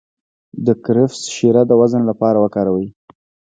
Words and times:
د 0.65 0.67
کرفس 0.83 1.21
شیره 1.35 1.63
د 1.67 1.71
وزن 1.81 2.01
لپاره 2.09 2.37
وکاروئ 2.43 2.87